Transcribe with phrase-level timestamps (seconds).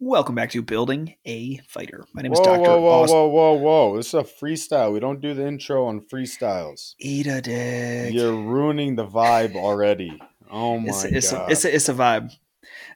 [0.00, 2.04] Welcome back to Building a Fighter.
[2.12, 2.60] My name is Whoa, Dr.
[2.60, 3.16] whoa, whoa, Austin.
[3.16, 3.96] whoa, whoa, whoa!
[3.96, 4.92] This is a freestyle.
[4.92, 6.94] We don't do the intro on freestyles.
[6.98, 8.12] Eat a dick.
[8.12, 10.20] You're ruining the vibe already.
[10.50, 11.48] Oh my it's, it's, god!
[11.48, 12.30] A, it's, a, it's a vibe.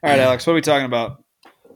[0.02, 1.24] All right, Alex, what are we talking about?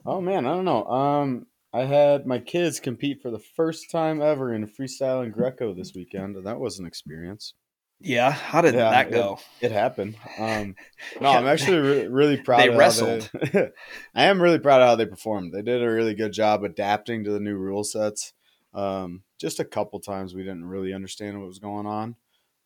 [0.04, 0.84] oh man, I don't know.
[0.84, 5.72] Um, I had my kids compete for the first time ever in freestyle and Greco
[5.74, 7.54] this weekend, and that was an experience.
[8.00, 9.38] Yeah, how did Yeah, that go?
[9.60, 10.16] It happened.
[10.38, 10.74] Um,
[11.20, 12.60] no, I'm actually re- really proud.
[12.60, 13.30] they wrestled.
[13.52, 13.70] They,
[14.14, 15.52] I am really proud of how they performed.
[15.52, 18.32] They did a really good job adapting to the new rule sets.
[18.74, 22.16] Um, just a couple times we didn't really understand what was going on,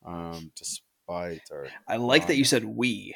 [0.04, 3.14] um, despite our I like that um, you said we.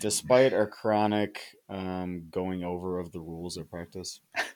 [0.00, 4.20] despite our chronic um, going over of the rules of practice.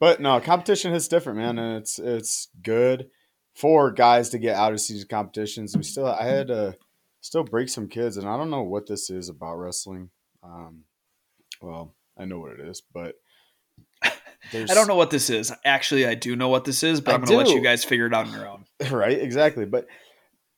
[0.00, 3.10] But no, competition is different, man, and it's it's good
[3.54, 5.76] for guys to get out of season competitions.
[5.76, 6.76] We still I had to
[7.20, 10.08] still break some kids, and I don't know what this is about wrestling.
[10.42, 10.84] Um,
[11.60, 13.16] well, I know what it is, but
[14.50, 15.52] there's, I don't know what this is.
[15.64, 17.84] Actually, I do know what this is, but I I'm going to let you guys
[17.84, 18.64] figure it out on your own.
[18.90, 19.86] right exactly but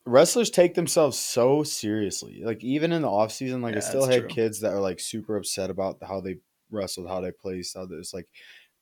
[0.07, 4.07] wrestlers take themselves so seriously like even in the off season like Yeah, i still
[4.07, 4.29] had true.
[4.29, 6.37] kids that are like super upset about how they
[6.71, 8.29] wrestled how they placed how it's like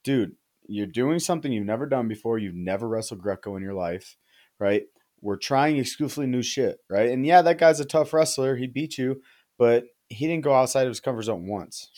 [0.04, 0.36] dude
[0.70, 4.16] you're doing something you've never done before you've never wrestled greco in your life
[4.58, 4.84] right
[5.20, 8.96] we're trying exclusively new shit right and yeah that guy's a tough wrestler he beat
[8.96, 9.20] you
[9.58, 11.91] but he didn't go outside of his comfort zone once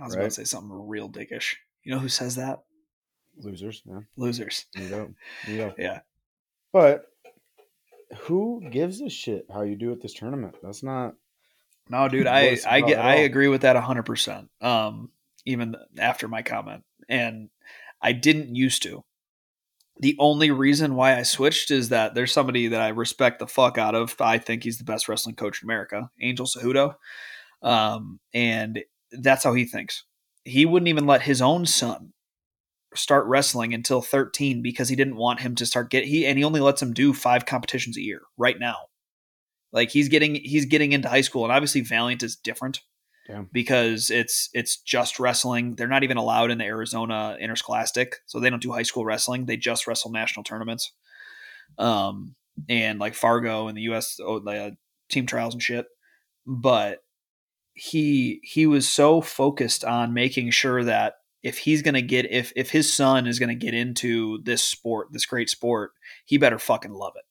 [0.00, 1.56] I was about to say something real dickish.
[1.82, 2.60] You know who says that?
[3.40, 4.66] losers yeah Losers.
[4.74, 5.10] you know
[5.46, 6.00] you know Yeah.
[6.72, 7.04] but
[8.22, 11.14] who gives a shit how you do at this tournament that's not
[11.88, 14.48] No, dude, I I get I agree with that 100%.
[14.60, 15.10] Um
[15.44, 16.84] even after my comment.
[17.08, 17.48] And
[18.00, 19.04] I didn't used to.
[20.00, 23.78] The only reason why I switched is that there's somebody that I respect the fuck
[23.78, 24.14] out of.
[24.20, 26.94] I think he's the best wrestling coach in America, Angel Cejudo.
[27.62, 30.04] Um and that's how he thinks.
[30.44, 32.12] He wouldn't even let his own son
[32.94, 36.44] start wrestling until 13 because he didn't want him to start get he and he
[36.44, 38.76] only lets him do 5 competitions a year right now.
[39.72, 42.82] Like he's getting he's getting into high school and obviously Valiant is different
[43.28, 43.48] Damn.
[43.52, 45.74] because it's it's just wrestling.
[45.74, 49.44] They're not even allowed in the Arizona interscholastic, so they don't do high school wrestling.
[49.44, 50.92] They just wrestle national tournaments.
[51.78, 52.34] Um
[52.68, 54.70] and like Fargo and the US oh, uh,
[55.10, 55.86] team trials and shit.
[56.46, 57.00] But
[57.74, 62.70] he he was so focused on making sure that if he's gonna get if if
[62.70, 65.92] his son is gonna get into this sport, this great sport,
[66.24, 67.24] he better fucking love it.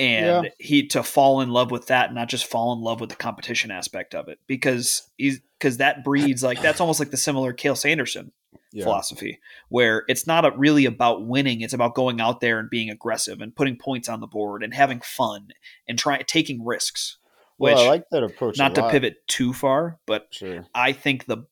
[0.00, 0.50] And Yeah.
[0.58, 3.70] he to fall in love with that, not just fall in love with the competition
[3.70, 7.76] aspect of it, because he's because that breeds like that's almost like the similar Cael
[7.76, 8.32] Sanderson
[8.72, 12.70] yeah philosophy, where it's not a, really about winning; it's about going out there and
[12.70, 15.48] being aggressive and putting points on the board and having fun
[15.86, 17.18] and trying taking risks.
[17.58, 18.56] Which well, I like that approach.
[18.56, 20.64] not to pivot too far, but Sure.
[20.74, 21.44] I think the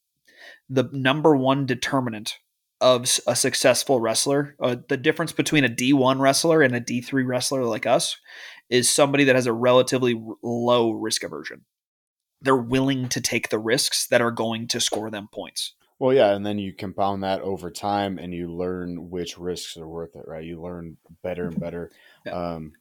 [0.71, 2.39] the number one determinant
[2.81, 7.65] of a successful wrestler, uh, the difference between a D1 wrestler and a D3 wrestler
[7.65, 8.17] like us,
[8.71, 11.65] is somebody that has a relatively r- low risk aversion.
[12.41, 15.75] They're willing to take the risks that are going to score them points.
[15.99, 19.89] Well, yeah, and then you compound that over time, and you learn which risks are
[19.89, 20.45] worth it, right?
[20.45, 21.91] You learn better and better
[22.25, 22.55] Yeah.
[22.55, 22.73] um,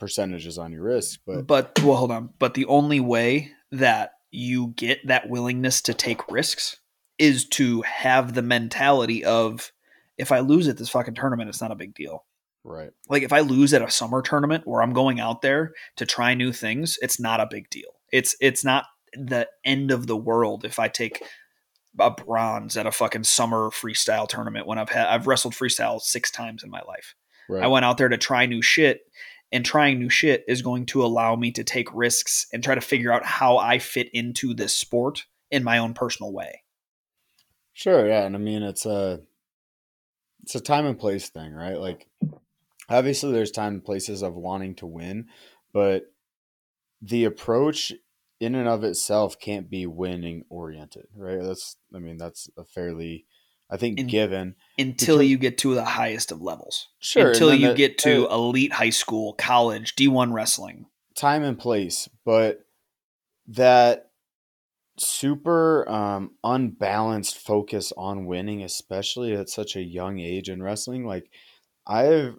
[0.00, 2.30] percentages on your risks, but But well, hold on.
[2.38, 6.78] But the only way that you get that willingness to take risks
[7.18, 9.72] is to have the mentality of
[10.18, 12.24] if I lose at this fucking tournament, it's not a big deal.
[12.64, 16.06] right, like if I lose at a summer tournament where I'm going out there to
[16.06, 17.90] try new things, it's not a big deal.
[18.12, 21.22] It's it's not the end of the world if I take
[21.98, 26.30] a bronze at a fucking summer freestyle tournament when I've had I've wrestled freestyle six
[26.30, 27.14] times in my life.
[27.48, 27.64] right.
[27.64, 29.00] I went out there to try new shit
[29.52, 32.80] and trying new shit is going to allow me to take risks and try to
[32.80, 36.62] figure out how I fit into this sport in my own personal way.
[37.76, 39.20] Sure, yeah, and I mean it's a
[40.42, 41.78] it's a time and place thing, right?
[41.78, 42.08] Like
[42.88, 45.26] obviously there's time and places of wanting to win,
[45.74, 46.04] but
[47.02, 47.92] the approach
[48.40, 51.42] in and of itself can't be winning oriented, right?
[51.42, 53.26] That's I mean that's a fairly
[53.68, 54.54] I think In- given.
[54.78, 56.88] Until Because- you get to the highest of levels.
[56.98, 60.86] Sure, until you get to uh, elite high school, college, D1 wrestling.
[61.14, 62.64] time and place, but
[63.48, 64.05] that
[64.98, 71.30] super um, unbalanced focus on winning, especially at such a young age in wrestling, like
[71.86, 72.38] I've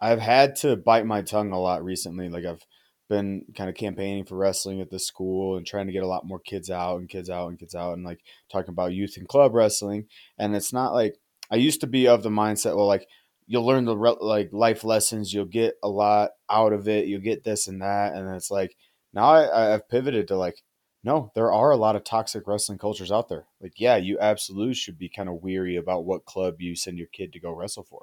[0.00, 2.28] I've had to bite my tongue a lot recently.
[2.28, 2.64] Like I've
[3.08, 6.26] been kind of campaigning for wrestling at the school and trying to get a lot
[6.26, 8.20] more kids out and kids out and kids out and like
[8.52, 10.06] talking about youth and club wrestling.
[10.38, 11.16] And it's not like
[11.50, 13.06] I used to be of the mindset, well, like
[13.46, 15.32] you'll learn the re- like life lessons.
[15.32, 17.06] You'll get a lot out of it.
[17.06, 18.76] You'll get this and that, and it's like
[19.12, 20.62] now I, I've pivoted to like
[21.04, 23.46] no, there are a lot of toxic wrestling cultures out there.
[23.60, 27.06] Like, yeah, you absolutely should be kind of weary about what club you send your
[27.06, 28.02] kid to go wrestle for,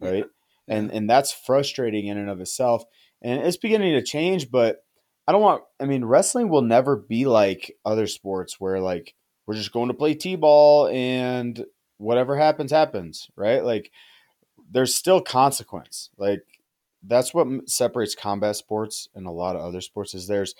[0.00, 0.24] right?
[0.68, 0.76] Yeah.
[0.76, 2.84] And and that's frustrating in and of itself.
[3.22, 4.84] And it's beginning to change, but
[5.26, 5.62] I don't want.
[5.80, 9.14] I mean, wrestling will never be like other sports where like
[9.46, 11.64] we're just going to play t-ball and
[11.98, 13.62] whatever happens happens, right?
[13.62, 13.90] Like,
[14.70, 16.10] there's still consequence.
[16.16, 16.42] Like
[17.06, 20.54] that's what separates combat sports and a lot of other sports is there's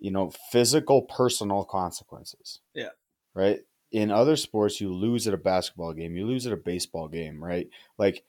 [0.00, 2.60] you know, physical personal consequences.
[2.74, 2.88] Yeah.
[3.34, 3.60] Right?
[3.92, 7.42] In other sports, you lose at a basketball game, you lose at a baseball game,
[7.42, 7.68] right?
[7.98, 8.24] Like,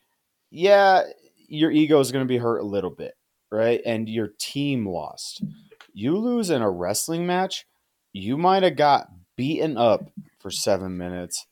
[0.50, 1.04] yeah,
[1.48, 3.14] your ego is going to be hurt a little bit,
[3.52, 3.82] right?
[3.86, 5.44] And your team lost.
[5.94, 7.68] You lose in a wrestling match,
[8.14, 10.10] you might have got beaten up
[10.40, 11.46] for seven minutes,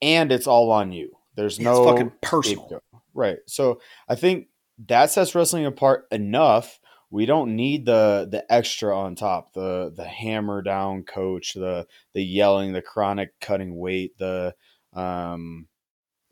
[0.00, 1.16] and it's all on you.
[1.34, 2.82] There's no fucking personal.
[3.12, 3.38] Right.
[3.46, 4.48] So I think
[4.86, 6.80] that sets wrestling apart enough
[7.10, 12.22] we don't need the the extra on top the the hammer down coach the the
[12.22, 14.54] yelling the chronic cutting weight the
[14.92, 15.66] um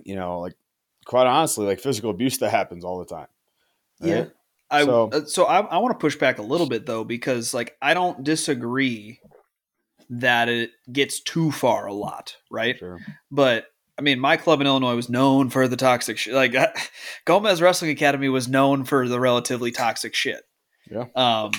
[0.02, 0.54] you know like
[1.04, 3.28] quite honestly like physical abuse that happens all the time
[4.00, 4.08] right?
[4.08, 4.24] yeah
[4.70, 7.54] I so, uh, so I, I want to push back a little bit though because
[7.54, 9.20] like I don't disagree
[10.10, 12.78] that it gets too far a lot, right?
[12.78, 12.98] Sure.
[13.30, 13.66] But
[13.98, 16.34] I mean, my club in Illinois was known for the toxic shit.
[16.34, 16.54] Like
[17.24, 20.42] Gomez Wrestling Academy was known for the relatively toxic shit.
[20.90, 21.06] Yeah.
[21.14, 21.52] Um,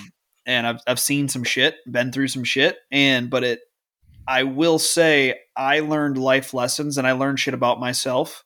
[0.46, 3.60] and I've I've seen some shit, been through some shit, and but it,
[4.28, 8.44] I will say, I learned life lessons and I learned shit about myself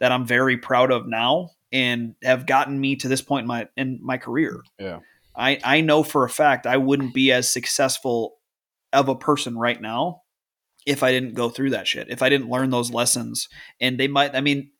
[0.00, 3.68] that I'm very proud of now and have gotten me to this point in my
[3.76, 4.62] in my career.
[4.78, 5.00] Yeah.
[5.36, 8.36] I I know for a fact I wouldn't be as successful
[8.92, 10.22] of a person right now
[10.86, 12.08] if I didn't go through that shit.
[12.08, 13.48] If I didn't learn those lessons
[13.80, 14.70] and they might I mean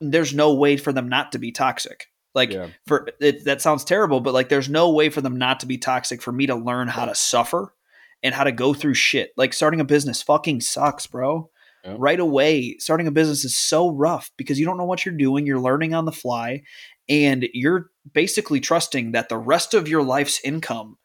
[0.00, 2.06] there's no way for them not to be toxic.
[2.34, 2.68] Like yeah.
[2.86, 5.78] for it, that sounds terrible, but like there's no way for them not to be
[5.78, 7.74] toxic for me to learn how to suffer
[8.22, 9.32] and how to go through shit.
[9.36, 11.50] Like starting a business fucking sucks, bro.
[11.84, 11.96] Yep.
[11.98, 15.46] Right away, starting a business is so rough because you don't know what you're doing.
[15.46, 16.62] You're learning on the fly,
[17.08, 20.98] and you're basically trusting that the rest of your life's income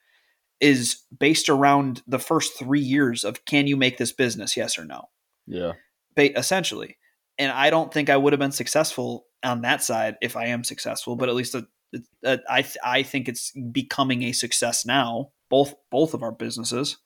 [0.59, 4.85] is based around the first three years of can you make this business, yes or
[4.85, 5.09] no?
[5.45, 5.73] Yeah.
[6.15, 6.97] Ba- essentially.
[7.37, 10.63] And I don't think I would have been successful on that side if I am
[10.63, 11.15] successful.
[11.15, 11.67] But at least a,
[12.23, 15.31] a, I th- I think it's becoming a success now.
[15.49, 16.97] Both both of our businesses,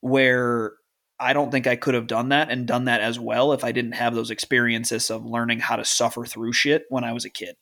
[0.00, 0.74] where
[1.18, 3.72] I don't think I could have done that and done that as well if I
[3.72, 7.30] didn't have those experiences of learning how to suffer through shit when I was a
[7.30, 7.56] kid.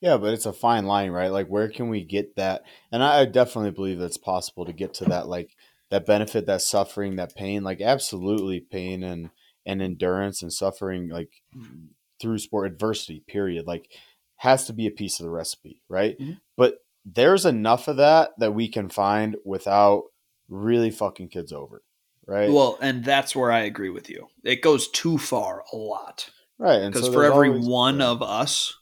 [0.00, 1.30] Yeah, but it's a fine line, right?
[1.30, 2.62] Like, where can we get that?
[2.90, 5.56] And I definitely believe that it's possible to get to that, like
[5.90, 7.62] that benefit, that suffering, that pain.
[7.62, 9.30] Like, absolutely, pain and
[9.64, 11.88] and endurance and suffering, like mm.
[12.22, 13.90] Through sport adversity period like
[14.36, 16.18] has to be a piece of the recipe right?
[16.18, 16.34] Mm-hmm.
[16.56, 20.04] but there's enough of that that we can find without
[20.48, 21.82] really fucking kids over
[22.26, 22.50] right?
[22.50, 24.28] Well and that's where i agree with you.
[24.44, 26.30] It goes too far a lot.
[26.58, 28.06] Right because so for every always, one yeah.
[28.06, 28.74] of us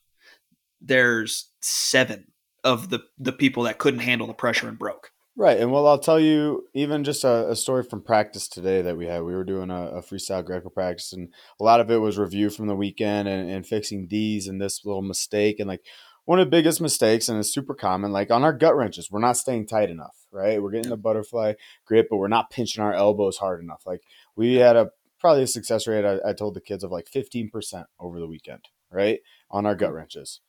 [0.80, 2.32] there's seven
[2.62, 5.10] of the the people that couldn't handle the pressure and broke
[5.40, 5.58] Right.
[5.58, 9.06] And well, I'll tell you even just a, a, story from practice today that we
[9.06, 9.22] had.
[9.22, 12.50] We were doing a, a, freestyle Greco practice, and a lot of it was review
[12.50, 15.58] from the weekend and, and fixing these and this little mistake.
[15.58, 15.86] And like
[16.26, 19.18] one of the biggest mistakes, and it's super common, like on our gut wrenches, we're
[19.18, 20.62] not staying tight enough, right?
[20.62, 21.54] We're getting the butterfly
[21.86, 23.84] grip, but we're not pinching our elbows hard enough.
[23.86, 24.02] Like
[24.36, 27.86] we had a probably a success rate, I, I told the kids, of like 15%
[27.98, 29.20] over the weekend, right?
[29.50, 29.94] On our gut mm.
[29.94, 30.42] wrenches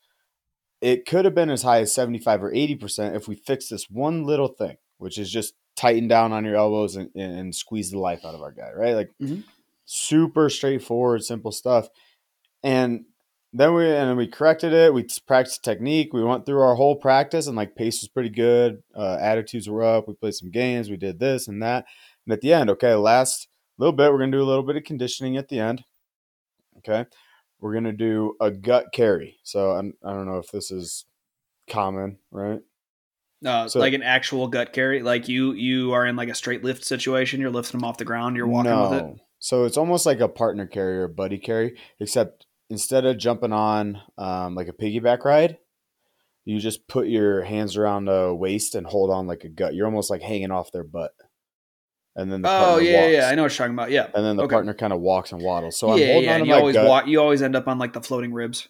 [0.81, 4.23] it could have been as high as 75 or 80% if we fix this one
[4.23, 8.25] little thing, which is just tighten down on your elbows and, and squeeze the life
[8.25, 8.95] out of our guy, right?
[8.95, 9.41] Like mm-hmm.
[9.85, 11.87] super straightforward, simple stuff.
[12.63, 13.05] And
[13.53, 14.93] then we and we corrected it.
[14.93, 16.13] We practiced technique.
[16.13, 18.81] We went through our whole practice, and like pace was pretty good.
[18.95, 20.07] Uh, attitudes were up.
[20.07, 20.89] We played some games.
[20.89, 21.85] We did this and that.
[22.25, 24.83] And at the end, okay, last little bit, we're gonna do a little bit of
[24.83, 25.83] conditioning at the end.
[26.77, 27.05] Okay,
[27.61, 29.37] we're gonna do a gut carry.
[29.43, 31.05] So I'm, I don't know if this is
[31.69, 32.61] common, right?
[33.45, 36.63] Uh, so, like an actual gut carry, like you you are in like a straight
[36.63, 37.39] lift situation.
[37.39, 38.35] You're lifting them off the ground.
[38.35, 38.89] You're walking no.
[38.89, 39.15] with it.
[39.39, 43.99] So it's almost like a partner carry or buddy carry, except instead of jumping on
[44.17, 45.57] um, like a piggyback ride,
[46.45, 49.73] you just put your hands around a waist and hold on like a gut.
[49.73, 51.11] You're almost like hanging off their butt
[52.15, 53.13] and then the oh yeah walks.
[53.13, 54.55] yeah I know what you're talking about yeah and then the okay.
[54.55, 56.87] partner kind of walks and waddles so yeah, I'm holding yeah, you always gut.
[56.87, 58.67] Walk, you always end up on like the floating ribs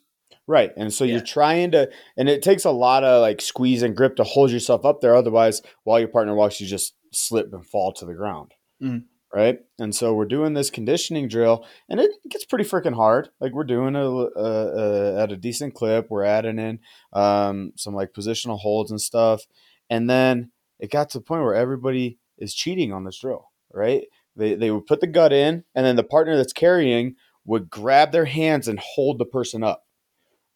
[0.48, 1.14] right and so yeah.
[1.14, 4.52] you're trying to and it takes a lot of like squeeze and grip to hold
[4.52, 8.14] yourself up there otherwise while your partner walks you just slip and fall to the
[8.14, 9.04] ground mm.
[9.34, 9.60] right?
[9.80, 13.30] And so we're doing this conditioning drill, and it gets pretty freaking hard.
[13.40, 16.08] Like we're doing a, a, a, at a decent clip.
[16.10, 16.80] We're adding in
[17.14, 19.44] um, some like positional holds and stuff,
[19.90, 24.04] and then it got to the point where everybody is cheating on this drill, right?
[24.36, 28.12] They they would put the gut in, and then the partner that's carrying would grab
[28.12, 29.84] their hands and hold the person up,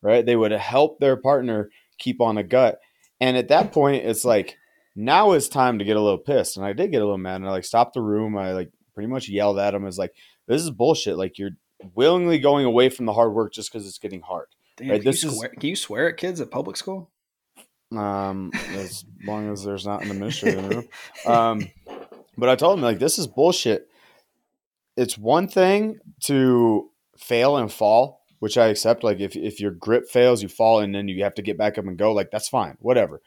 [0.02, 0.26] right?
[0.26, 2.80] They would help their partner keep on the gut,
[3.22, 4.58] and at that point, it's like
[4.96, 6.58] now it's time to get a little pissed.
[6.58, 8.38] And I did get a little mad and I like stopped the room.
[8.38, 9.84] I like pretty much yelled at him.
[9.84, 10.14] I was like,
[10.48, 11.18] this is bullshit.
[11.18, 11.52] Like you're
[11.94, 14.48] willingly going away from the hard work just because it's getting hard.
[14.78, 15.04] Damn, right?
[15.04, 17.12] this swear, is, can you swear at kids at public school?
[17.92, 20.88] Um, as long as there's not an administrator in the room.
[21.26, 21.70] Um,
[22.38, 23.88] but I told him like this is bullshit.
[24.98, 29.04] It's one thing to fail and fall, which I accept.
[29.04, 31.78] Like if if your grip fails, you fall and then you have to get back
[31.78, 32.14] up and go.
[32.14, 33.22] Like that's fine, whatever.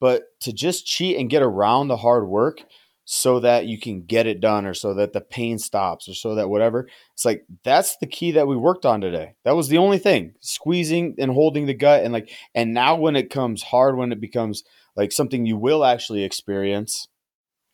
[0.00, 2.62] But to just cheat and get around the hard work
[3.10, 6.34] so that you can get it done or so that the pain stops or so
[6.34, 9.34] that whatever, it's like that's the key that we worked on today.
[9.44, 12.04] That was the only thing squeezing and holding the gut.
[12.04, 14.62] And like, and now when it comes hard, when it becomes
[14.94, 17.08] like something you will actually experience,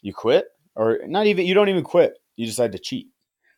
[0.03, 2.17] you quit or not even, you don't even quit.
[2.37, 3.09] You decide to cheat.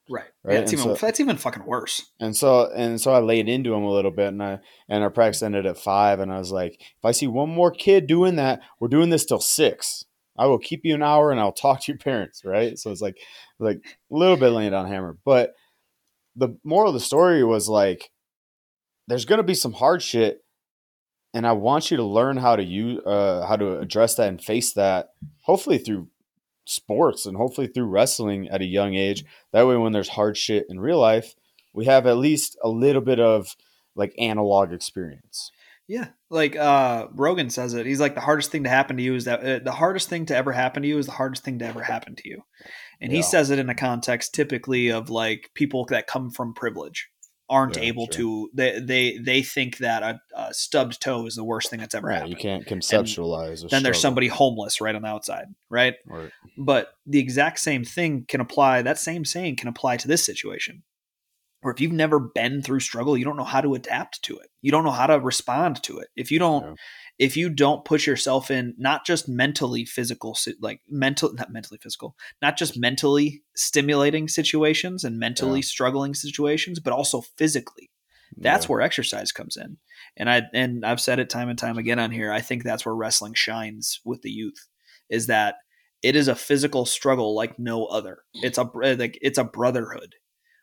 [0.09, 0.25] Right.
[0.45, 0.54] Right.
[0.54, 2.11] Yeah, it's even so, that's even fucking worse.
[2.18, 5.11] And so and so I laid into him a little bit and I and our
[5.11, 8.37] practice ended at five and I was like, if I see one more kid doing
[8.37, 10.06] that, we're doing this till six.
[10.38, 12.78] I will keep you an hour and I'll talk to your parents, right?
[12.78, 13.19] So it's like
[13.59, 15.16] like a little bit laying down hammer.
[15.25, 15.55] But
[16.35, 18.11] the moral of the story was like
[19.09, 20.43] there's gonna be some hard shit
[21.37, 24.43] and I want you to learn how to use uh, how to address that and
[24.43, 25.11] face that,
[25.43, 26.09] hopefully through
[26.64, 29.23] sports and hopefully through wrestling at a young age.
[29.52, 31.35] That way, when there's hard shit in real life,
[31.75, 33.55] we have at least a little bit of
[33.95, 35.50] like analog experience.
[35.88, 37.87] Yeah, like uh, Rogan says it.
[37.87, 40.26] He's like the hardest thing to happen to you is that uh, the hardest thing
[40.26, 42.43] to ever happen to you is the hardest thing to ever happen to you,
[43.00, 43.19] and yeah.
[43.19, 47.09] he says it in a context typically of like people that come from privilege
[47.49, 48.14] aren't yeah, able sure.
[48.14, 51.95] to they they they think that a, a, stubbed toe is the worst thing that's
[51.95, 52.33] ever right, happened.
[52.33, 53.69] You can't conceptualize.
[53.69, 55.95] then there's somebody homeless right on the outside, right?
[56.07, 56.31] right?
[56.59, 58.83] But the exact same thing can apply.
[58.83, 60.83] That same saying can apply to this situation.
[61.66, 64.50] Or if you've never been through struggle, you don't know how to adapt to it.
[64.62, 66.08] You don't know how to respond to it.
[66.14, 66.75] If you don't, yeah
[67.18, 72.14] if you don't put yourself in not just mentally physical like mental not mentally physical
[72.42, 75.64] not just mentally stimulating situations and mentally yeah.
[75.64, 77.90] struggling situations but also physically
[78.37, 78.68] that's yeah.
[78.68, 79.78] where exercise comes in
[80.16, 82.85] and i and i've said it time and time again on here i think that's
[82.85, 84.68] where wrestling shines with the youth
[85.08, 85.56] is that
[86.02, 90.14] it is a physical struggle like no other it's a like it's a brotherhood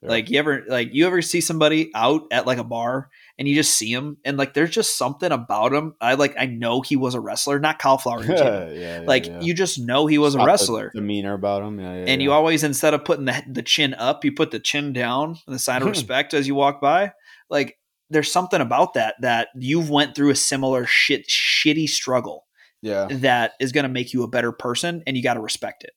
[0.03, 0.09] yeah.
[0.09, 3.55] Like you ever like you ever see somebody out at like a bar and you
[3.55, 5.95] just see him and like there's just something about him.
[6.01, 8.23] I like I know he was a wrestler, not cauliflower.
[8.27, 9.39] yeah, yeah, like yeah.
[9.39, 10.91] you just know he was a wrestler.
[10.93, 14.33] demeanor about him, yeah, and you always instead of putting the the chin up, you
[14.33, 15.91] put the chin down, the sign of hmm.
[15.91, 17.13] respect as you walk by.
[17.49, 17.77] Like
[18.09, 22.45] there's something about that that you've went through a similar shit shitty struggle.
[22.81, 25.85] Yeah, that is going to make you a better person, and you got to respect
[25.85, 25.91] it.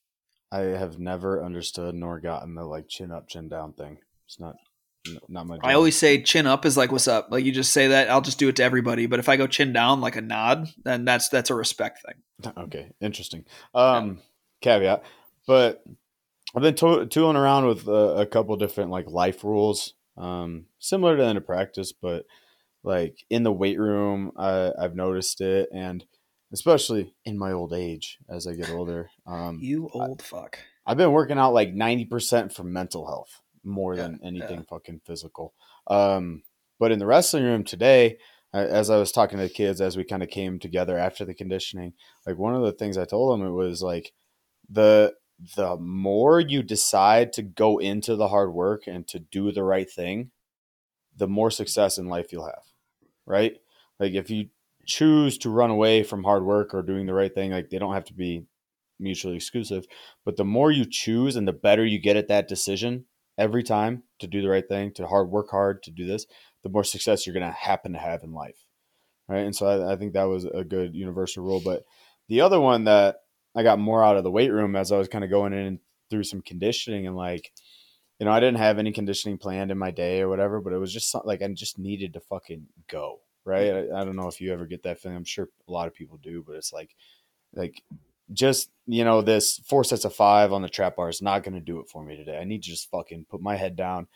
[0.56, 3.98] I have never understood nor gotten the like chin up, chin down thing.
[4.26, 4.56] It's not
[5.28, 5.56] not my.
[5.56, 5.64] Job.
[5.64, 7.28] I always say chin up is like what's up.
[7.30, 8.10] Like you just say that.
[8.10, 9.06] I'll just do it to everybody.
[9.06, 12.52] But if I go chin down like a nod, then that's that's a respect thing.
[12.58, 13.44] Okay, interesting.
[13.75, 14.20] Um,
[14.62, 14.78] yeah.
[14.78, 15.04] Caveat,
[15.46, 15.84] but
[16.54, 21.16] I've been to- tooling around with a, a couple different like life rules, um, similar
[21.16, 22.25] to the practice, but
[22.82, 26.04] like in the weight room, I, I've noticed it, and
[26.52, 29.10] especially in my old age as I get older.
[29.26, 30.58] Um, you old I, fuck.
[30.86, 34.66] I've been working out like ninety percent for mental health more yeah, than anything yeah.
[34.68, 35.54] fucking physical.
[35.88, 36.42] Um,
[36.78, 38.18] but in the wrestling room today,
[38.52, 41.34] as I was talking to the kids as we kind of came together after the
[41.34, 41.94] conditioning,
[42.26, 44.12] like one of the things I told them it was like
[44.68, 45.14] the
[45.56, 49.90] the more you decide to go into the hard work and to do the right
[49.90, 50.30] thing,
[51.14, 52.62] the more success in life you'll have.
[53.26, 53.58] Right?
[53.98, 54.48] Like if you
[54.86, 57.94] choose to run away from hard work or doing the right thing, like they don't
[57.94, 58.44] have to be
[58.98, 59.86] mutually exclusive,
[60.24, 63.04] but the more you choose and the better you get at that decision,
[63.38, 66.26] every time to do the right thing, to hard work hard to do this,
[66.62, 68.64] the more success you're going to happen to have in life.
[69.28, 69.44] Right.
[69.44, 71.60] And so I, I, think that was a good universal rule.
[71.64, 71.84] But
[72.28, 73.16] the other one that
[73.56, 75.80] I got more out of the weight room as I was kind of going in
[76.10, 77.50] through some conditioning and like,
[78.20, 80.78] you know, I didn't have any conditioning planned in my day or whatever, but it
[80.78, 83.20] was just like I just needed to fucking go.
[83.46, 83.72] Right.
[83.72, 85.16] I, I don't know if you ever get that feeling.
[85.16, 86.96] I'm sure a lot of people do, but it's like,
[87.54, 87.82] like
[88.32, 91.54] just you know this four sets of five on the trap bar is not going
[91.54, 92.38] to do it for me today.
[92.38, 94.08] I need to just fucking put my head down,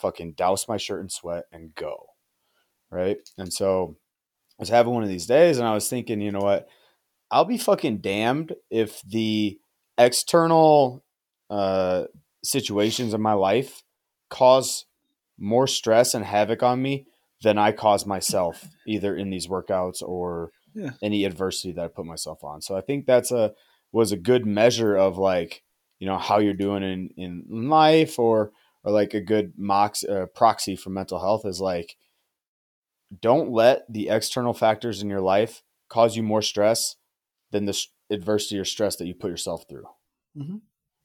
[0.00, 2.06] fucking douse my shirt in sweat and go,
[2.90, 3.18] right?
[3.36, 3.98] And so
[4.58, 6.66] I was having one of these days, and I was thinking, you know what?
[7.30, 9.58] I'll be fucking damned if the
[9.98, 11.04] external
[11.50, 12.04] uh,
[12.42, 13.82] situations in my life
[14.30, 14.86] cause
[15.38, 17.06] more stress and havoc on me
[17.44, 20.92] than I cause myself, either in these workouts or Yeah.
[21.02, 22.60] any adversity that I put myself on.
[22.60, 23.52] So I think that's a
[23.92, 25.62] was a good measure of like
[26.00, 28.50] you know how you're doing in in life or
[28.82, 31.96] or like a good mox uh, proxy for mental health is like
[33.20, 36.96] don't let the external factors in your life cause you more stress
[37.52, 39.86] than the adversity or stress that you put yourself through
[40.36, 40.60] Mhm.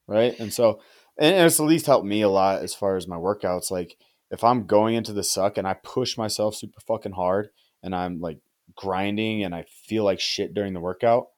[0.08, 0.80] right and so
[1.18, 3.96] and it's at least helped me a lot as far as my workouts like
[4.30, 7.48] if i'm going into the suck and i push myself super fucking hard
[7.82, 8.38] and i'm like
[8.76, 11.28] grinding and i feel like shit during the workout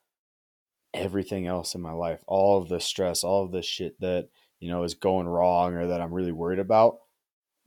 [0.95, 4.29] everything else in my life all of the stress all of the shit that
[4.61, 6.99] you know is going wrong or that i'm really worried about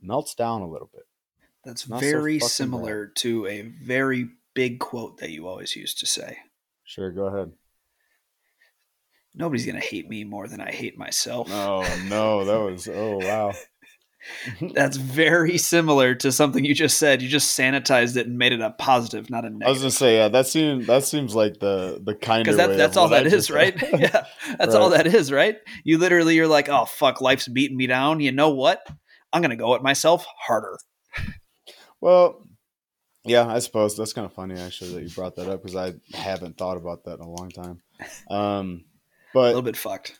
[0.00, 1.02] melts down a little bit
[1.64, 6.06] That's Not very fucking similar to a very big quote that you always used to
[6.06, 6.38] say.
[6.84, 7.52] sure go ahead
[9.34, 11.48] Nobody's gonna hate me more than I hate myself.
[11.50, 13.52] oh no that was oh wow
[14.74, 17.22] That's very similar to something you just said.
[17.22, 19.66] You just sanitized it and made it a positive, not a negative.
[19.68, 22.70] I was gonna say, yeah, that seems that seems like the the kind Because of
[22.70, 23.74] that, that's all what I that is, right?
[23.98, 24.24] yeah,
[24.58, 25.56] that's all that is, right?
[25.84, 28.20] You literally, you're like, oh fuck, life's beating me down.
[28.20, 28.86] You know what?
[29.32, 30.78] I'm gonna go at myself harder.
[32.00, 32.46] well,
[33.24, 35.94] yeah, I suppose that's kind of funny actually that you brought that up because I
[36.16, 37.82] haven't thought about that in a long time.
[38.30, 38.84] Um,
[39.34, 40.18] but A little bit fucked.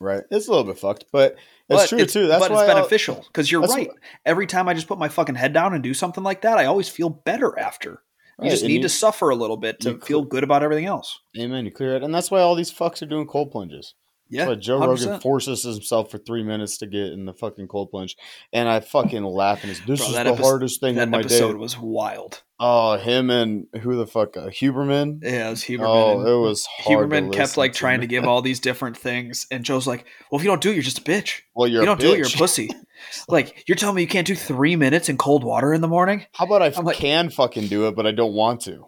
[0.00, 1.36] right, it's a little bit fucked, but
[1.68, 2.26] it's But true too.
[2.28, 3.88] That's but why it's I'll- beneficial because you're right.
[3.88, 6.58] what- Every time I just put my fucking head down and do something like that,
[6.58, 8.02] I always feel better after.
[8.38, 10.84] You right, just need you- to suffer a little bit to feel good about everything
[10.86, 11.20] else.
[11.38, 11.64] Amen.
[11.64, 13.94] You clear it, and that's why all these fucks are doing cold plunges.
[14.28, 15.22] Yeah, why Joe Rogan 100%.
[15.22, 18.16] forces himself for three minutes to get in the fucking cold plunge,
[18.52, 21.28] and I fucking laugh and this Bro, is the epi- hardest thing of my day.
[21.28, 22.42] That episode was wild.
[22.58, 25.18] Oh, him and who the fuck, uh, Huberman.
[25.22, 25.86] Yeah, it was Huberman.
[25.86, 27.10] Oh, and it was hard.
[27.10, 30.38] to Huberman kept like trying to give all these different things, and Joe's like, "Well,
[30.38, 31.42] if you don't do it, you're just a bitch.
[31.54, 32.68] Well, you're you don't do it, you're a pussy.
[33.28, 36.26] like you're telling me you can't do three minutes in cold water in the morning?
[36.32, 38.86] How about I I'm like- can fucking do it, but I don't want to?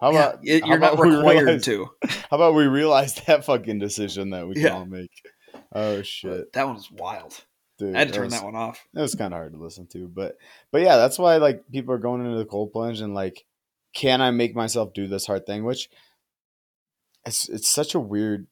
[0.00, 1.88] How Yeah, about you're not about we required realize- to.
[2.30, 4.74] How about we realize that fucking decision that we can Yeah.
[4.74, 5.10] all make?
[5.72, 7.44] Oh shit, That one was wild.
[7.78, 7.94] dude!
[7.94, 8.84] I had to turn was, that one off.
[8.94, 10.36] It was kind of hard to listen to, but
[10.72, 13.44] but yeah, that's why like people are going into the cold plunge and like,
[13.94, 15.64] can I make myself do this hard thing?
[15.64, 15.88] Which
[17.26, 18.46] it's it's such a weird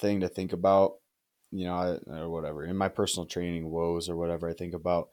[0.00, 0.94] thing to think about,
[1.50, 2.64] you know, or whatever.
[2.64, 5.10] In my personal training woes or whatever, I think about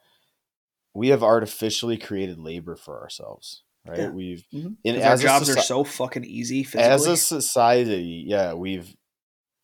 [0.94, 3.98] we have artificially created labor for ourselves, right?
[4.00, 4.08] Yeah.
[4.10, 4.76] We've Mhm.
[4.84, 6.92] in 'Cause our as a jobs are so fucking easy physically.
[6.92, 8.94] as a society, yeah, we've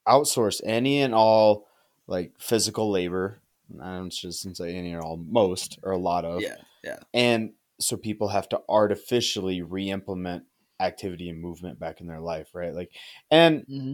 [0.08, 1.66] outsourced any and all
[2.06, 3.40] like physical labor.
[3.80, 6.98] I shouldn't just say any or all, most or a lot of, yeah, yeah.
[7.12, 10.44] and so people have to artificially re-implement
[10.78, 12.72] activity and movement back in their life, right?
[12.74, 12.92] Like,
[13.30, 13.92] and hmm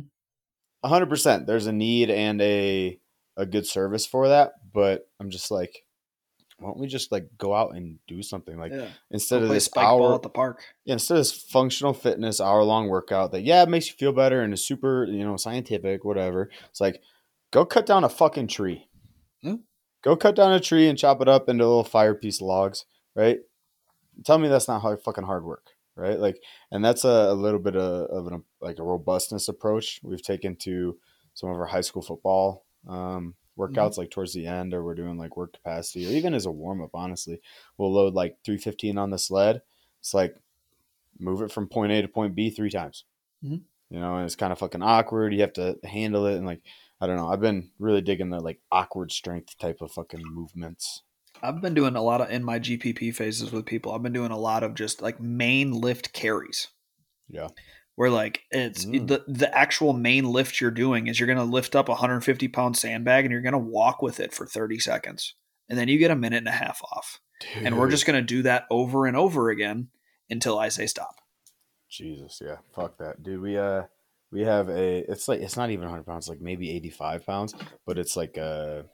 [0.85, 2.99] hundred percent, there's a need and a
[3.37, 4.53] a good service for that.
[4.73, 5.85] But I'm just like,
[6.63, 8.89] why don't we just like go out and do something like yeah.
[9.11, 10.63] instead of this hour at the park.
[10.85, 14.13] yeah, instead of this functional fitness hour long workout that yeah it makes you feel
[14.13, 17.01] better and is super you know scientific whatever it's like
[17.51, 18.89] go cut down a fucking tree
[19.43, 19.57] Yeah.
[20.03, 23.41] go cut down a tree and chop it up into little fire piece logs right
[24.25, 27.61] tell me that's not hard, fucking hard work right like and that's a, a little
[27.61, 30.97] bit of, of an like a robustness approach we've taken to
[31.35, 33.35] some of our high school football um,
[33.71, 36.51] workouts like towards the end or we're doing like work capacity or even as a
[36.51, 37.41] warm-up honestly
[37.79, 39.63] we'll load like 315 on the sled
[40.01, 40.37] it's like
[41.19, 43.05] move it from point A to point B three times.
[43.45, 43.63] Mhm.
[43.91, 45.35] You know, and it's kind of fucking awkward.
[45.35, 46.63] You have to handle it, and like
[47.01, 47.29] I don't know.
[47.29, 51.03] I've been really digging the like awkward strength type of fucking movements.
[51.43, 53.93] I've been doing a lot of in my GPP phases with people.
[53.93, 56.69] I've been doing a lot of just like main lift carries.
[57.29, 57.49] Yeah.
[57.95, 59.07] Where like it's Mm.
[59.07, 62.77] the the actual main lift you're doing is you're gonna lift up a 150 pound
[62.77, 65.35] sandbag and you're gonna walk with it for 30 seconds,
[65.69, 67.21] and then you get a minute and a half off,
[67.57, 69.89] and we're just gonna do that over and over again
[70.31, 71.17] until I say stop.
[71.91, 73.43] Jesus, yeah, fuck that, dude.
[73.43, 73.83] We uh,
[74.31, 75.05] we have a.
[75.11, 78.87] It's like it's not even 100 pounds, like maybe 85 pounds, but it's like a,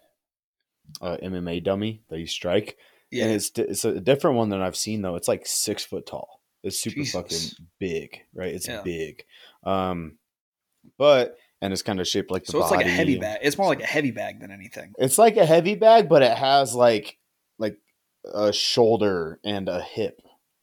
[1.00, 2.76] a MMA dummy that you strike,
[3.12, 5.14] and Yeah, it's it's a different one than I've seen though.
[5.14, 6.37] It's like six foot tall.
[6.68, 7.12] It's super Jesus.
[7.12, 8.54] fucking big, right?
[8.54, 8.82] It's Yeah.
[8.82, 9.24] big,
[9.64, 10.18] um,
[10.96, 13.40] but and it's kind of shaped like the so it's like a heavy bag.
[13.42, 14.92] It's more like a heavy bag than anything.
[14.98, 17.18] It's like a heavy bag, but it has like
[17.58, 17.76] like
[18.32, 20.20] a shoulder and a hip.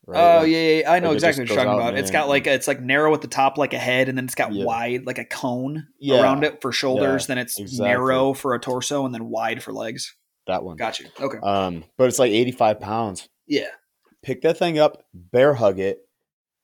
[0.07, 0.19] Right?
[0.19, 1.97] Oh Like, yeah, yeah, I know like exactly what you're talking about.
[1.97, 4.25] It's got like a, it's like narrow at the top like a head, and then
[4.25, 4.63] it's got Yeah.
[4.63, 7.23] wide like a cone Yeah, around it for shoulders.
[7.23, 7.87] Yeah, then it's exactly.
[7.87, 10.15] narrow for a torso, and then wide for legs.
[10.47, 10.77] that one.
[10.77, 11.07] Got you.
[11.19, 11.39] Okay.
[11.39, 13.27] Um, but it's like 85 pounds.
[13.47, 13.65] Yeah,
[14.25, 16.09] Pick that thing up, bear hug it,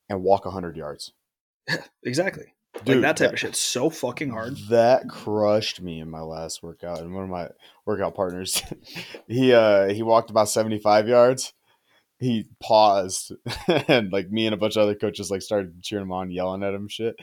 [0.08, 1.12] and walk 100 yards.
[2.02, 2.54] exactly.
[2.84, 4.56] like that type that- of shit's so fucking hard.
[4.68, 6.98] That crushed me in my last workout.
[6.98, 7.50] And one of my
[7.86, 8.60] workout partners,
[9.28, 11.52] he uh he walked about 75 yards.
[12.18, 13.30] He paused
[13.68, 16.64] and like me and a bunch of other coaches like started cheering him on, yelling
[16.64, 17.14] at him shit.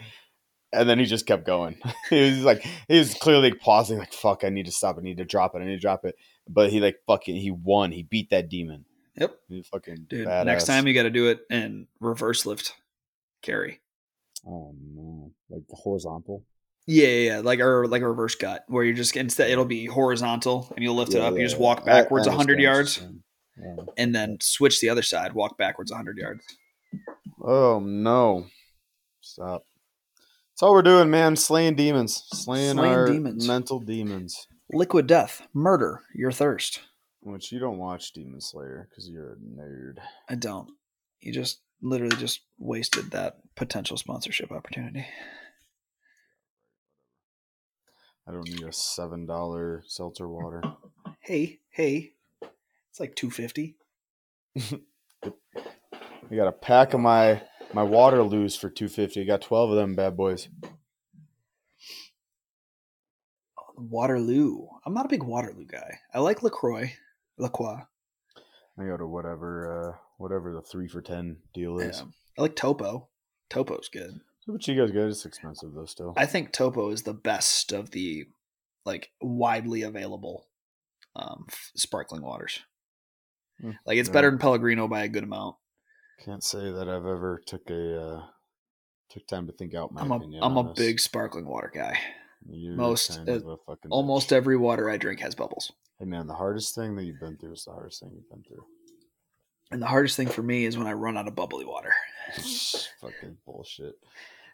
[0.72, 1.82] And then he just kept going.
[2.10, 5.18] he was like he was clearly pausing, like, fuck, I need to stop, I need
[5.18, 6.16] to drop it, I need to drop it.
[6.48, 7.92] But he like fucking he won.
[7.92, 8.86] He beat that demon.
[9.18, 9.36] Yep.
[9.50, 10.46] He fucking Dude, badass.
[10.46, 12.74] next time you got to do it in reverse lift
[13.42, 13.80] carry.
[14.48, 15.32] Oh no.
[15.50, 16.44] Like horizontal.
[16.88, 19.86] Yeah, yeah, yeah, like or like a reverse gut where you're just instead it'll be
[19.86, 21.36] horizontal and you'll lift it Yeah, up.
[21.36, 21.62] You just yeah.
[21.62, 23.02] walk backwards I hundred yards.
[23.62, 23.76] Yeah.
[23.98, 26.42] and then switch the other side, walk backwards a hundred yards.
[27.44, 28.48] Oh no!
[29.22, 29.64] Stop.
[30.54, 31.36] That's all we're doing, man.
[31.36, 33.48] Slaying demons, slaying, Slaying our demons.
[33.48, 34.48] mental demons.
[34.72, 36.82] Liquid death, murder, your thirst.
[37.22, 39.98] Which you don't watch Demon Slayer because you're a nerd.
[40.30, 40.70] I don't.
[41.20, 45.06] You just literally just wasted that potential sponsorship opportunity.
[48.28, 50.62] I don't need a seven dollar seltzer water.
[51.22, 52.14] Hey, hey,
[52.90, 53.76] it's like two fifty.
[54.58, 59.24] I got a pack of my my Waterloos for two fifty.
[59.26, 60.48] Got twelve of them bad boys.
[63.60, 64.66] Oh, Waterloo.
[64.86, 66.00] I'm not a big Waterloo guy.
[66.12, 66.94] I like Lacroix,
[67.40, 67.80] Lacroix.
[68.78, 71.98] I go to whatever uh whatever the three for ten deal is.
[72.00, 72.06] Yeah.
[72.38, 73.10] I like Topo.
[73.50, 74.20] Topo's good.
[74.42, 75.04] So guys get?
[75.04, 75.86] It's expensive though.
[75.86, 78.26] Still, I think Topo is the best of the
[78.86, 80.48] like widely available
[81.16, 82.62] um, f- sparkling waters.
[83.60, 84.14] Hmm, Like it's yeah.
[84.14, 85.56] better than Pellegrino by a good amount.
[86.24, 88.24] can't say that I've ever took a uh
[89.10, 90.44] took time to think out my I'm a opinion.
[90.44, 90.78] am a this.
[90.78, 91.98] big sparkling water guy.
[92.50, 94.36] You're most- uh, a fucking Almost bitch.
[94.38, 95.74] every water I drink has bubbles.
[96.00, 98.44] Hey man, the hardest thing that you've been through is the hardest thing you've been
[98.44, 98.66] through.
[99.72, 101.94] And the hardest thing for me is when I run out of bubbly water.
[103.02, 103.96] fucking bullshit.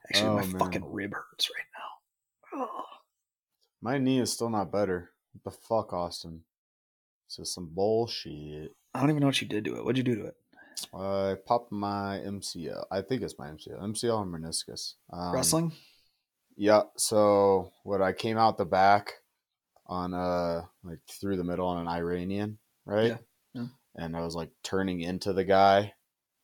[0.10, 0.60] Actually, Oh, my man.
[0.60, 2.66] fucking rib hurts right now.
[2.68, 2.84] Oh.
[3.82, 5.12] My knee is still not better.
[5.34, 6.42] What the fuck, Austin?
[7.28, 8.76] So some bullshit.
[8.94, 9.86] I don't even know what you did to it.
[9.86, 10.36] What'd you do to it?
[10.94, 12.86] I popped my MCL.
[12.92, 13.82] I think it's my MCL.
[13.82, 14.94] MCL and meniscus.
[15.12, 15.72] Um, Wrestling?
[16.58, 16.84] Yeah.
[16.98, 19.14] So what I came out the back
[19.88, 23.08] on a like through the middle on an Iranian, right?
[23.08, 23.18] Yeah,
[23.54, 23.68] yeah.
[23.96, 25.94] And I was like turning into the guy,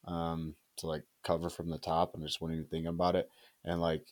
[0.05, 3.29] um, to like cover from the top, and I just wasn't even thinking about it.
[3.63, 4.05] And like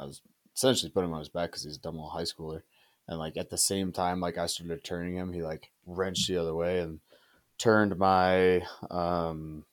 [0.00, 0.20] I was
[0.54, 2.62] essentially putting him on his back because he's a dumb little high schooler.
[3.08, 6.36] And like at the same time, like I started turning him, he like wrenched the
[6.36, 7.00] other way and
[7.58, 9.64] turned my um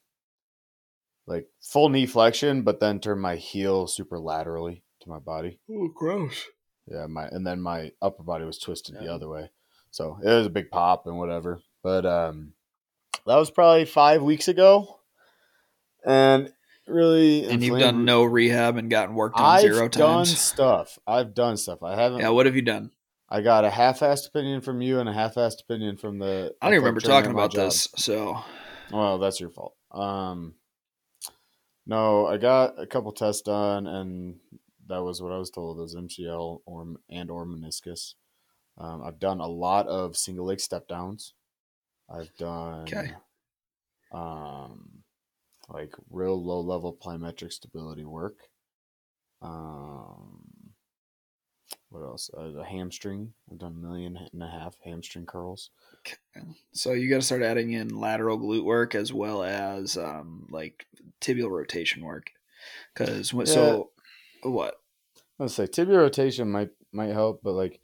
[1.28, 5.60] like full knee flexion, but then turned my heel super laterally to my body.
[5.70, 6.46] Oh, gross.
[6.90, 9.52] Yeah, my and then my upper body was twisted the other way.
[9.92, 11.62] So it was a big pop and whatever.
[11.84, 12.54] But um
[13.26, 15.00] that was probably five weeks ago.
[16.06, 16.52] And
[16.88, 20.40] really And you've done no rehab and gotten worked on I've zero done times.
[20.40, 20.98] stuff.
[21.06, 21.84] I've done stuff.
[21.84, 22.92] I haven't Yeah, what have you done?
[23.30, 26.74] I got a half-assed opinion from you and a half-assed opinion from the I don't
[26.74, 27.66] even remember talking about job.
[27.66, 27.88] this.
[27.96, 28.40] So
[28.92, 29.76] Well, that's your fault.
[29.92, 30.56] Um,
[31.86, 34.40] no, I got a couple tests done, and
[34.90, 38.16] that was what I was told is MCL or and or meniscus.
[38.78, 41.34] Um, I've done a lot of single leg step downs.
[42.10, 43.16] I've done Okay.
[44.12, 45.04] um,
[45.70, 48.50] like real low level plyometric stability work.
[49.42, 50.76] Um,
[51.90, 52.30] what else?
[52.36, 53.34] Uh, the hamstring.
[53.52, 55.70] I've done a million and a half hamstring curls.
[56.72, 60.86] So you got to start adding in lateral glute work as well as um, like
[61.22, 62.32] tibial rotation work.
[62.94, 63.92] Because so
[64.44, 64.76] what?
[65.40, 67.80] I would say tibia rotation might might help, but like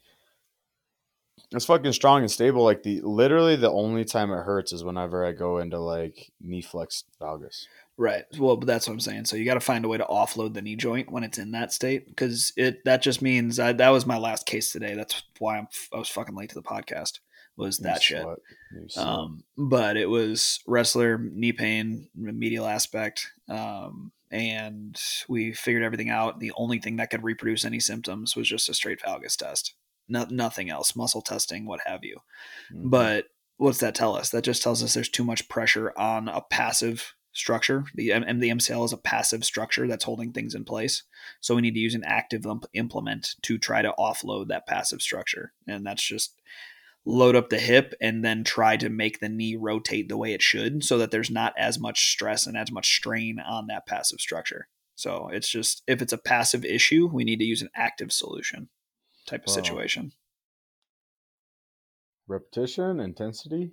[1.52, 2.64] it's fucking strong and stable.
[2.64, 6.62] Like the literally the only time it hurts is whenever I go into like knee
[6.62, 7.68] flex valgus.
[7.98, 8.26] Right.
[8.38, 9.26] Well, but that's what I'm saying.
[9.26, 11.52] So you got to find a way to offload the knee joint when it's in
[11.52, 14.96] that state because it that just means I, that was my last case today.
[14.96, 17.20] That's why I'm I was fucking late to the podcast.
[17.58, 18.22] Was that shit?
[18.22, 18.38] slut.
[18.74, 19.06] You slut.
[19.06, 26.40] Um, but it was wrestler knee pain, medial aspect, um, and we figured everything out.
[26.40, 29.76] The only thing that could reproduce any symptoms was just a straight valgus test,
[30.10, 32.20] no, nothing else, muscle testing, what have you.
[32.74, 32.90] Mhm.
[32.90, 34.30] But what's that tell us?
[34.32, 37.86] That just tells us there's too much pressure on a passive structure.
[37.96, 41.04] The M- the MCL is a passive structure that's holding things in place.
[41.40, 45.02] So we need to use an active imp- implement to try to offload that passive
[45.02, 46.42] structure, and that's just
[47.06, 50.42] load up the hip and then try to make the knee rotate the way it
[50.42, 54.20] should, so that there's not as much stress and as much strain on that passive
[54.20, 54.68] structure.
[54.96, 58.70] So it's just if it's a passive issue, we need to use an active solution
[59.28, 59.52] type of Wow.
[59.52, 60.14] situation.
[62.28, 63.72] repetition intensity.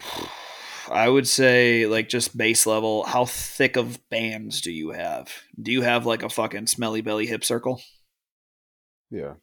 [0.90, 3.04] I would say like just base level.
[3.04, 5.30] How thick of bands do you have?
[5.60, 7.82] Do you have like a fucking smelly belly hip circle,
[9.10, 9.34] Yeah,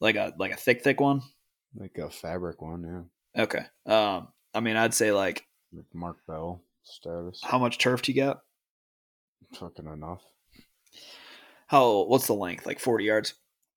[0.00, 1.22] like a like a thick thick one?
[1.78, 3.08] Like a fabric one.
[3.36, 3.64] Yeah, Okay.
[3.86, 5.44] Um, I mean, I'd say like
[5.92, 7.40] Mark Bell status.
[7.42, 8.40] how much turf do you got?
[9.54, 10.22] Fucking enough.
[11.68, 12.66] How what's the length?
[12.66, 13.34] Like forty yards.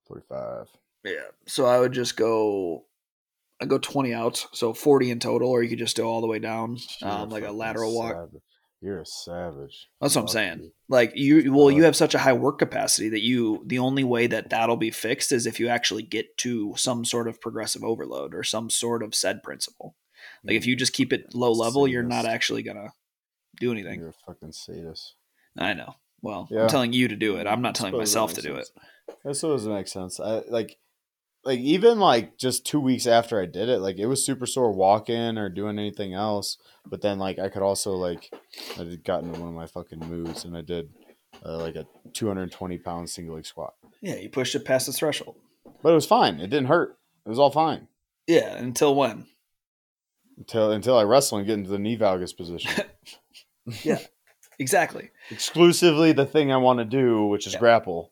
[0.07, 0.67] Forty five.
[1.03, 1.29] Yeah.
[1.47, 2.85] So I would just go.
[3.62, 6.27] I go twenty outs, so forty in total, or you could just go all the
[6.27, 8.29] way down, um, like a lateral walk.
[8.81, 9.89] You're a savage.
[9.99, 10.71] That's what I'm saying.
[10.87, 14.27] Like you, well, you have such a high work capacity that you, the only way
[14.27, 18.33] that that'll be fixed is if you actually get to some sort of progressive overload
[18.33, 19.95] or some sort of said principle.
[20.43, 20.69] Like if mm-hmm.
[20.69, 22.93] you just keep it low level, you're not actually gonna
[23.59, 23.99] do anything.
[23.99, 25.15] You're a fucking sadist.
[25.57, 25.95] I know.
[26.21, 26.63] Well, Yeah.
[26.63, 27.47] I'm telling you to do it.
[27.47, 28.69] I'm not telling myself to do it.
[29.23, 30.19] That doesn't make sense.
[30.19, 30.77] I like,
[31.45, 34.71] like even like just two weeks after I did it, like it was super sore
[34.71, 36.58] walking or doing anything else.
[36.86, 38.30] But then like I could also like
[38.78, 40.89] I had gotten in one of my fucking moods and I did
[41.45, 43.73] uh, like a 220 pound single leg squat.
[44.02, 45.36] Yeah, you pushed it past the threshold.
[45.82, 46.39] But it was fine.
[46.39, 46.97] It didn't hurt.
[47.25, 47.88] It was all fine
[48.28, 49.28] Yeah, until when?
[50.38, 52.71] until until I wrestle and get into the knee valgus position.
[53.84, 53.99] Yeah,
[54.58, 55.12] exactly.
[55.30, 57.60] Exclusively the thing I want to do, which is Yeah.
[57.60, 58.12] grapple,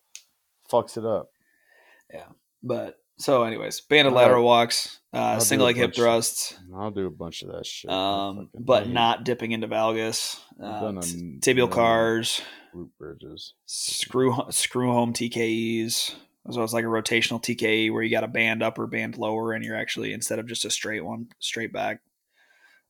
[0.71, 1.31] fucks it up.
[2.13, 2.27] Yeah,
[2.61, 7.11] but so, anyways, banded I'll- lateral walks, uh, single leg hip thrusts, I'll do a
[7.11, 7.89] bunch of that shit.
[7.89, 10.39] Um, but hate not dipping into valgus.
[10.61, 12.41] Uh, t- tibial cars,
[12.73, 13.53] root bridges.
[13.65, 16.15] screw screw home TKEs.
[16.49, 19.51] So it's like a rotational TKE where you got a band up or band lower,
[19.51, 21.99] and you're actually instead of just a straight one, straight back.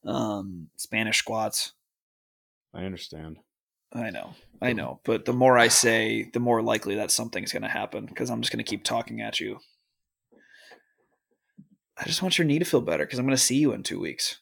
[0.06, 1.74] Um, Spanish squats.
[2.74, 3.38] I understand.
[3.94, 7.64] I know, I know, but the more I say, the more likely that something's going
[7.64, 9.60] to happen because I'm just going to keep talking at you.
[12.00, 13.84] I just want your knee to feel better because I'm going to see you in
[13.84, 14.40] two weeks.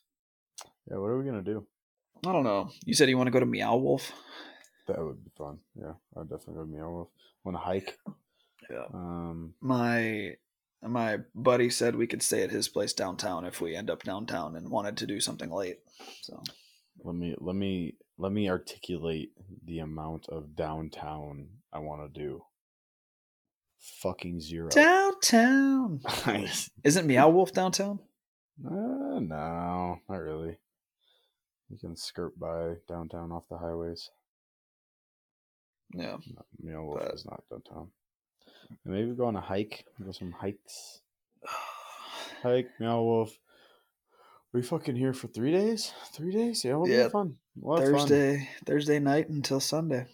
[0.89, 1.65] Yeah, what are we gonna do?
[2.25, 2.69] I don't know.
[2.85, 4.11] You said you want to go to Meow Wolf.
[4.87, 5.59] That would be fun.
[5.75, 7.07] Yeah, I'd definitely go to Meow Wolf.
[7.43, 7.97] Want to hike?
[8.69, 8.85] Yeah.
[8.93, 10.35] Um, My
[10.83, 14.55] my buddy said we could stay at his place downtown if we end up downtown
[14.55, 15.79] and wanted to do something late.
[16.21, 16.43] So
[17.03, 19.31] let me let me let me articulate
[19.65, 22.43] the amount of downtown I want to do.
[23.79, 24.69] Fucking zero.
[24.69, 26.69] downtown Nice.
[26.83, 27.99] isn't Meow Wolf downtown?
[28.65, 30.57] Uh, no, not really.
[31.69, 34.09] You can skirt by downtown off the highways.
[35.93, 36.17] Yeah.
[36.33, 37.89] No, Meow Wolf But- is not downtown.
[38.83, 39.85] And maybe go on a hike.
[40.03, 41.01] Go some hikes.
[42.41, 43.37] Hike, Meow Wolf.
[44.53, 45.91] We fucking here for three days?
[46.13, 46.63] Three days?
[46.63, 47.03] Yeah, we'll Yeah.
[47.05, 47.35] be fun.
[47.55, 47.77] Have fun.
[47.93, 50.05] Thursday Thursday night until Sunday.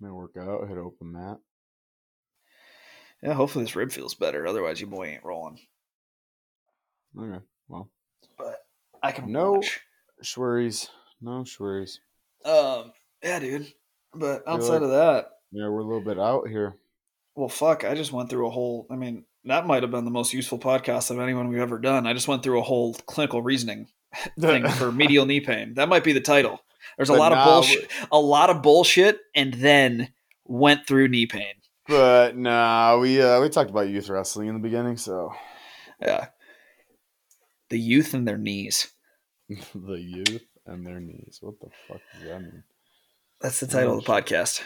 [0.00, 1.38] May work out, hit open mat.
[3.22, 4.46] Yeah, hopefully this rib feels better.
[4.46, 5.58] Otherwise, your boy ain't rolling.
[7.18, 7.44] Okay.
[7.68, 7.90] Well,
[8.36, 8.64] But
[9.02, 9.52] I can No.
[9.54, 9.80] watch.
[11.20, 11.98] No Schwerries.
[12.44, 13.72] Um, yeah, dude.
[14.14, 16.76] But outside like- of that, Yeah, we're a little bit out here.
[17.34, 17.84] well, fuck.
[17.84, 18.86] I just went through a whole.
[18.90, 22.06] I mean, that might have been the most useful podcast of anyone we've ever done.
[22.06, 23.88] I just went through a whole clinical reasoning
[24.40, 25.74] thing for medial knee pain.
[25.74, 26.60] That might be the title.
[26.96, 27.90] There's a But lot of bullshit.
[28.12, 30.12] A lot of bullshit, and then
[30.44, 31.54] went through knee pain.
[31.88, 35.32] But nah, we uh, we talked about youth wrestling in the beginning, so
[36.00, 36.28] Yeah.
[37.70, 38.88] The youth and their knees.
[39.48, 41.38] the youth and their knees.
[41.40, 42.62] What the fuck does that mean?
[43.40, 44.60] That's the title of the podcast.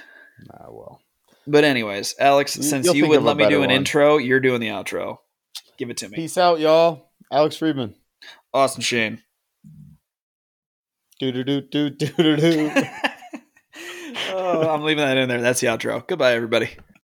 [0.46, 1.00] Nah, well.
[1.46, 3.70] But anyways, Alex, since you'll you would let me do an one.
[3.70, 5.18] intro, you're doing the outro.
[5.76, 6.16] Give it to me.
[6.16, 7.10] Peace out, y'all.
[7.30, 7.94] Alex Friedman.
[8.54, 9.22] Austin Shane.
[11.18, 12.72] Do do do do do do do.
[14.30, 15.40] oh, I'm leaving that in there.
[15.40, 16.06] That's the outro.
[16.06, 16.70] Goodbye, everybody.